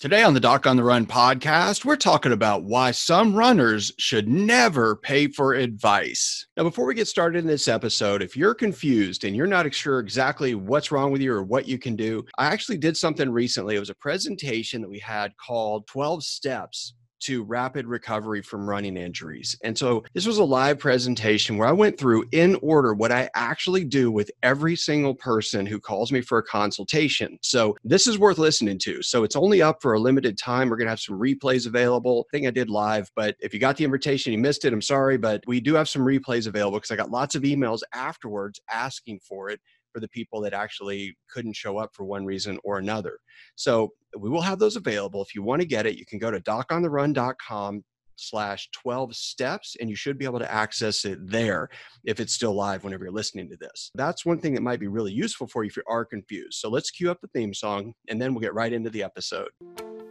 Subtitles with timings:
[0.00, 4.28] Today on the Doc on the Run podcast, we're talking about why some runners should
[4.28, 6.46] never pay for advice.
[6.56, 10.00] Now, before we get started in this episode, if you're confused and you're not sure
[10.00, 13.76] exactly what's wrong with you or what you can do, I actually did something recently.
[13.76, 18.96] It was a presentation that we had called 12 Steps to rapid recovery from running
[18.96, 19.56] injuries.
[19.64, 23.30] And so this was a live presentation where I went through in order what I
[23.34, 27.38] actually do with every single person who calls me for a consultation.
[27.42, 29.02] So this is worth listening to.
[29.02, 30.68] So it's only up for a limited time.
[30.68, 32.26] We're going to have some replays available.
[32.28, 34.82] I think I did live, but if you got the invitation, you missed it, I'm
[34.82, 38.60] sorry, but we do have some replays available because I got lots of emails afterwards
[38.70, 39.60] asking for it
[39.94, 43.18] for the people that actually couldn't show up for one reason or another.
[43.54, 45.22] So we will have those available.
[45.22, 47.84] If you want to get it, you can go to docontherun.com
[48.16, 51.68] slash 12 steps and you should be able to access it there
[52.04, 54.86] if it's still live whenever you're listening to this that's one thing that might be
[54.86, 57.92] really useful for you if you are confused so let's cue up the theme song
[58.08, 59.48] and then we'll get right into the episode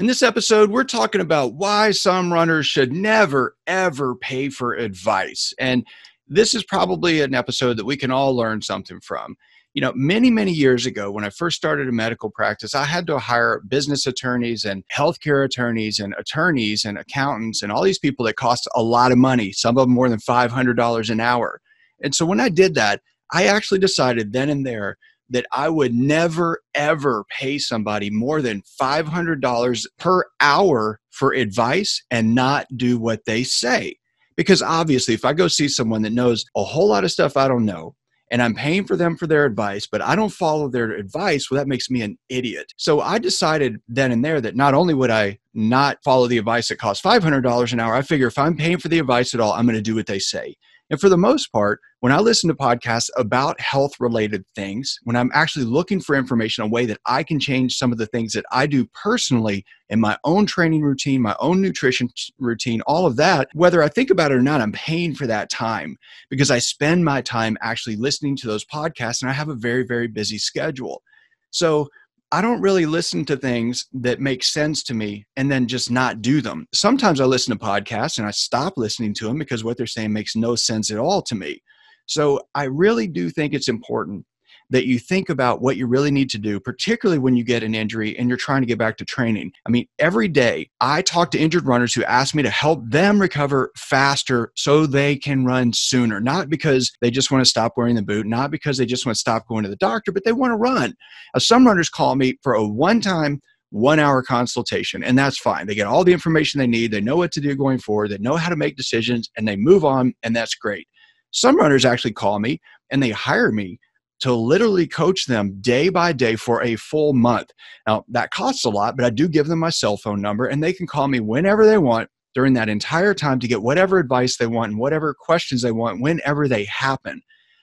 [0.00, 5.54] In this episode, we're talking about why some runners should never, ever pay for advice.
[5.56, 5.86] And
[6.26, 9.36] this is probably an episode that we can all learn something from.
[9.72, 13.06] You know, many, many years ago, when I first started a medical practice, I had
[13.06, 18.26] to hire business attorneys and healthcare attorneys and attorneys and accountants and all these people
[18.26, 21.60] that cost a lot of money, some of them more than $500 an hour.
[22.02, 23.00] And so when I did that,
[23.32, 24.98] I actually decided then and there
[25.30, 32.34] that I would never, ever pay somebody more than $500 per hour for advice and
[32.34, 33.96] not do what they say.
[34.36, 37.48] Because obviously, if I go see someone that knows a whole lot of stuff I
[37.48, 37.94] don't know,
[38.30, 41.58] and I'm paying for them for their advice, but I don't follow their advice, well,
[41.58, 42.72] that makes me an idiot.
[42.76, 46.68] So I decided then and there that not only would I not follow the advice
[46.68, 49.52] that costs $500 an hour, I figure if I'm paying for the advice at all,
[49.52, 50.56] I'm going to do what they say.
[50.90, 55.16] And for the most part, when I listen to podcasts about health related things, when
[55.16, 58.34] I'm actually looking for information, a way that I can change some of the things
[58.34, 63.16] that I do personally in my own training routine, my own nutrition routine, all of
[63.16, 65.96] that, whether I think about it or not, I'm paying for that time
[66.28, 69.84] because I spend my time actually listening to those podcasts and I have a very,
[69.86, 71.02] very busy schedule.
[71.50, 71.88] So
[72.34, 76.20] I don't really listen to things that make sense to me and then just not
[76.20, 76.66] do them.
[76.74, 80.12] Sometimes I listen to podcasts and I stop listening to them because what they're saying
[80.12, 81.62] makes no sense at all to me.
[82.06, 84.26] So I really do think it's important
[84.70, 87.74] that you think about what you really need to do, particularly when you get an
[87.74, 89.52] injury and you're trying to get back to training.
[89.66, 93.20] I mean, every day I talk to injured runners who ask me to help them
[93.20, 97.94] recover faster so they can run sooner, not because they just want to stop wearing
[97.94, 100.32] the boot, not because they just want to stop going to the doctor, but they
[100.32, 100.94] want to run.
[101.34, 105.66] Now, some runners call me for a one time one hour consultation, and that's fine.
[105.66, 108.18] They get all the information they need, they know what to do going forward, they
[108.18, 110.86] know how to make decisions, and they move on, and that's great.
[111.34, 112.60] Some runners actually call me
[112.90, 113.80] and they hire me
[114.24, 117.50] to literally coach them day by day for a full month.
[117.86, 120.64] Now, that costs a lot, but I do give them my cell phone number and
[120.64, 124.38] they can call me whenever they want during that entire time to get whatever advice
[124.38, 127.20] they want and whatever questions they want whenever they happen.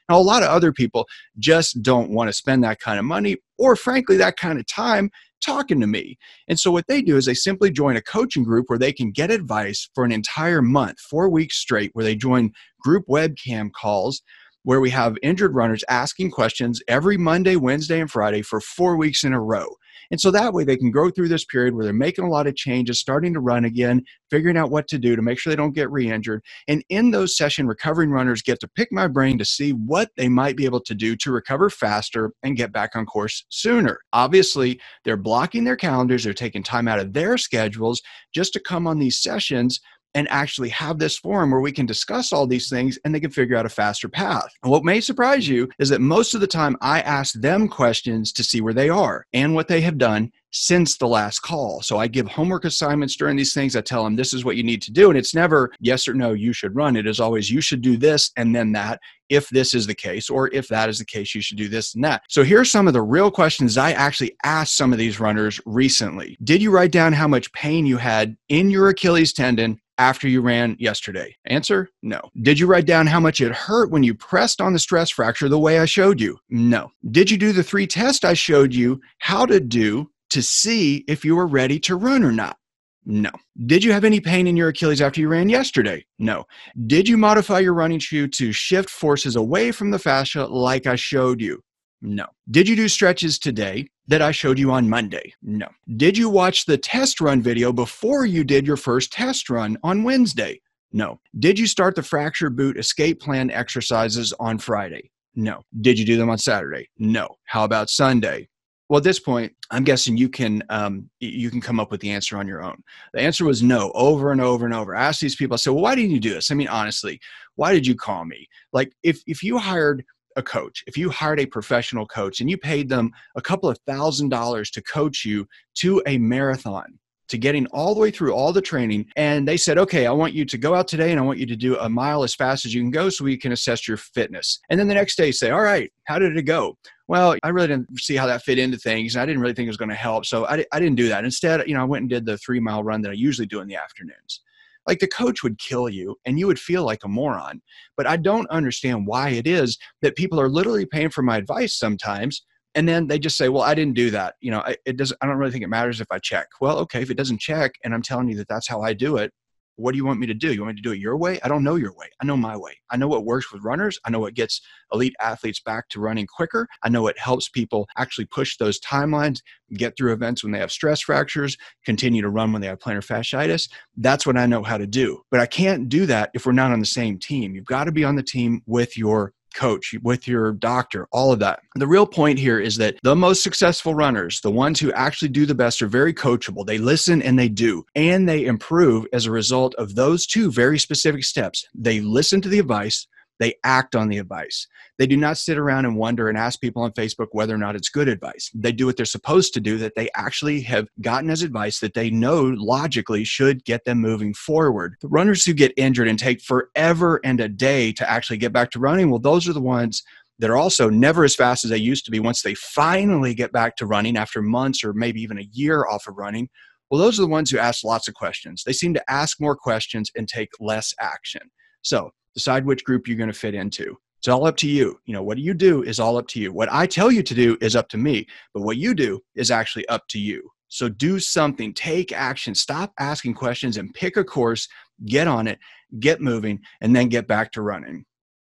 [0.08, 1.08] Now, a lot of other people
[1.40, 5.10] just don't want to spend that kind of money or, frankly, that kind of time
[5.44, 6.20] talking to me.
[6.48, 9.10] And so, what they do is they simply join a coaching group where they can
[9.10, 12.52] get advice for an entire month, four weeks straight, where they join
[12.84, 14.22] group webcam calls
[14.64, 19.24] where we have injured runners asking questions every Monday, Wednesday, and Friday for four weeks
[19.24, 19.68] in a row.
[20.12, 22.46] And so that way they can go through this period where they're making a lot
[22.46, 25.58] of changes, starting to run again, figuring out what to do to make sure they
[25.58, 26.44] don't get re injured.
[26.68, 30.28] And in those session, recovering runners get to pick my brain to see what they
[30.28, 34.00] might be able to do to recover faster and get back on course sooner.
[34.12, 38.02] Obviously, they're blocking their calendars, they're taking time out of their schedules
[38.34, 39.80] just to come on these sessions
[40.16, 43.32] and actually have this forum where we can discuss all these things and they can
[43.32, 44.48] figure out a faster path.
[44.64, 48.32] And what may surprise you is that most of the time I ask them questions
[48.34, 51.82] to see where they are and what they have done since the last call.
[51.82, 53.76] So I give homework assignments during these things.
[53.76, 55.10] I tell them this is what you need to do.
[55.10, 56.96] And it's never yes or no, you should run.
[56.96, 59.00] It is always you should do this and then that
[59.30, 61.96] if this is the case, or if that is the case, you should do this
[61.96, 62.22] and that.
[62.28, 65.62] So here are some of the real questions I actually asked some of these runners
[65.66, 66.38] recently.
[66.44, 70.42] Did you write down how much pain you had in your Achilles tendon after you
[70.42, 71.36] ran yesterday?
[71.46, 72.22] Answer no.
[72.42, 75.50] Did you write down how much it hurt when you pressed on the stress fracture
[75.50, 76.38] the way I showed you?
[76.50, 76.92] No.
[77.10, 81.26] Did you do the three tests I showed you how to do to see if
[81.26, 82.58] you were ready to run or not?
[83.06, 83.32] No.
[83.66, 86.06] Did you have any pain in your Achilles after you ran yesterday?
[86.20, 86.46] No.
[86.86, 90.96] Did you modify your running shoe to shift forces away from the fascia like I
[90.96, 91.64] showed you?
[92.02, 92.26] No.
[92.50, 95.34] Did you do stretches today that I showed you on Monday?
[95.44, 95.68] No.
[95.98, 100.04] Did you watch the test run video before you did your first test run on
[100.04, 100.62] Wednesday?
[100.92, 101.20] No.
[101.40, 105.12] Did you start the fracture boot escape plan exercises on Friday?
[105.36, 105.62] No.
[105.82, 106.90] Did you do them on Saturday?
[106.98, 107.36] No.
[107.46, 108.50] How about Sunday?
[108.90, 112.12] Well, at this point, I'm guessing you can um, you can come up with the
[112.12, 112.84] answer on your own.
[113.14, 114.94] The answer was no, over and over and over.
[114.94, 115.54] I asked these people.
[115.54, 117.18] I said, "Well, why didn't you do this?" I mean, honestly,
[117.56, 118.50] why did you call me?
[118.74, 120.04] Like, if if you hired
[120.36, 123.78] a coach, if you hired a professional coach and you paid them a couple of
[123.88, 127.00] thousand dollars to coach you to a marathon,
[127.30, 129.06] to getting all the way through all the training.
[129.16, 131.46] And they said, okay, I want you to go out today and I want you
[131.46, 133.96] to do a mile as fast as you can go so we can assess your
[133.96, 134.60] fitness.
[134.70, 136.78] And then the next day say, all right, how did it go?
[137.08, 139.16] Well, I really didn't see how that fit into things.
[139.16, 140.26] And I didn't really think it was going to help.
[140.26, 141.24] So I, I didn't do that.
[141.24, 143.62] Instead, you know, I went and did the three mile run that I usually do
[143.62, 144.42] in the afternoons
[144.88, 147.62] like the coach would kill you and you would feel like a moron.
[147.98, 151.78] But I don't understand why it is that people are literally paying for my advice
[151.78, 152.44] sometimes
[152.76, 155.26] and then they just say well i didn't do that you know it doesn't i
[155.26, 157.94] don't really think it matters if i check well okay if it doesn't check and
[157.94, 159.32] i'm telling you that that's how i do it
[159.76, 160.54] what do you want me to do?
[160.54, 161.40] You want me to do it your way?
[161.44, 162.08] I don't know your way.
[162.22, 162.78] I know my way.
[162.92, 164.00] I know what works with runners.
[164.06, 164.62] I know what gets
[164.94, 166.68] elite athletes back to running quicker.
[166.84, 169.40] I know what helps people actually push those timelines
[169.74, 173.06] get through events when they have stress fractures continue to run when they have plantar
[173.06, 173.70] fasciitis.
[173.98, 175.22] That's what i know how to do.
[175.32, 177.56] But i can't do that if we're not on the same team.
[177.56, 181.40] You've got to be on the team with your coach, with your doctor, all of
[181.40, 181.62] that.
[181.76, 185.46] The real point here is that the most successful runners, the ones who actually do
[185.46, 186.66] the best, are very coachable.
[186.66, 190.80] They listen and they do, and they improve as a result of those two very
[190.80, 191.66] specific steps.
[191.74, 193.08] They listen to the advice,
[193.42, 194.68] they act on the advice.
[195.00, 197.76] They do not sit around and wonder and ask people on Facebook whether or not
[197.76, 198.52] it's good advice.
[198.54, 201.96] They do what they're supposed to do that they actually have gotten as advice that
[201.96, 204.94] they know logically should get them moving forward.
[205.02, 208.70] The runners who get injured and take forever and a day to actually get back
[208.72, 210.04] to running, well, those are the ones
[210.38, 213.52] that are also never as fast as they used to be once they finally get
[213.52, 216.48] back to running after months or maybe even a year off of running.
[216.92, 218.64] Well, those are the ones who ask lots of questions.
[218.64, 221.50] They seem to ask more questions and take less action.
[221.82, 223.98] So, decide which group you're going to fit into.
[224.20, 225.00] It's all up to you.
[225.06, 226.54] You know, what you do is all up to you.
[226.54, 229.50] What I tell you to do is up to me, but what you do is
[229.50, 230.48] actually up to you.
[230.68, 234.68] So do something, take action, stop asking questions and pick a course,
[235.06, 235.60] get on it,
[236.00, 238.06] get moving, and then get back to running.